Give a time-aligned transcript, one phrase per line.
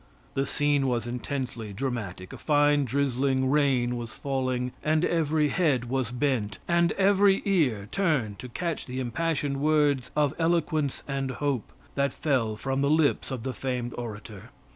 [0.33, 2.33] The scene was intensely dramatic.
[2.33, 8.39] A fine drizzling rain was falling, and every head was bent, and every ear turned
[8.39, 13.43] to catch the impassioned words of eloquence and hope that fell from the lips of
[13.43, 14.49] the famed orator.